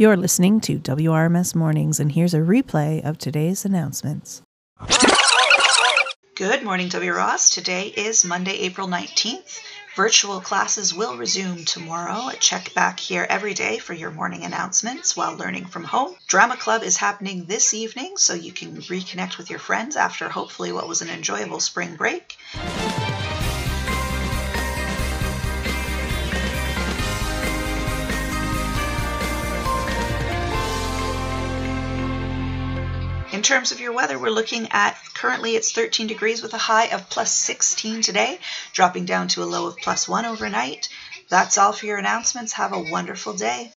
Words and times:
You're 0.00 0.16
listening 0.16 0.62
to 0.62 0.78
WRMS 0.78 1.54
Mornings, 1.54 2.00
and 2.00 2.10
here's 2.10 2.32
a 2.32 2.38
replay 2.38 3.04
of 3.04 3.18
today's 3.18 3.66
announcements. 3.66 4.40
Good 6.34 6.62
morning, 6.62 6.88
W. 6.88 7.12
Ross. 7.12 7.50
Today 7.50 7.88
is 7.88 8.24
Monday, 8.24 8.60
April 8.60 8.88
19th. 8.88 9.60
Virtual 9.96 10.40
classes 10.40 10.94
will 10.94 11.18
resume 11.18 11.66
tomorrow. 11.66 12.30
Check 12.40 12.72
back 12.72 12.98
here 12.98 13.26
every 13.28 13.52
day 13.52 13.76
for 13.76 13.92
your 13.92 14.10
morning 14.10 14.42
announcements 14.44 15.18
while 15.18 15.36
learning 15.36 15.66
from 15.66 15.84
home. 15.84 16.14
Drama 16.26 16.56
Club 16.56 16.82
is 16.82 16.96
happening 16.96 17.44
this 17.44 17.74
evening, 17.74 18.16
so 18.16 18.32
you 18.32 18.52
can 18.52 18.78
reconnect 18.78 19.36
with 19.36 19.50
your 19.50 19.58
friends 19.58 19.96
after 19.96 20.30
hopefully 20.30 20.72
what 20.72 20.88
was 20.88 21.02
an 21.02 21.10
enjoyable 21.10 21.60
spring 21.60 21.96
break. 21.96 22.38
In 33.40 33.44
terms 33.44 33.72
of 33.72 33.80
your 33.80 33.92
weather, 33.92 34.18
we're 34.18 34.28
looking 34.28 34.68
at 34.70 34.98
currently 35.14 35.56
it's 35.56 35.72
13 35.72 36.06
degrees 36.06 36.42
with 36.42 36.52
a 36.52 36.58
high 36.58 36.88
of 36.88 37.08
plus 37.08 37.32
16 37.32 38.02
today, 38.02 38.38
dropping 38.74 39.06
down 39.06 39.28
to 39.28 39.42
a 39.42 39.48
low 39.48 39.64
of 39.66 39.78
plus 39.78 40.06
1 40.06 40.26
overnight. 40.26 40.90
That's 41.30 41.56
all 41.56 41.72
for 41.72 41.86
your 41.86 41.96
announcements. 41.96 42.52
Have 42.52 42.74
a 42.74 42.78
wonderful 42.78 43.32
day. 43.32 43.72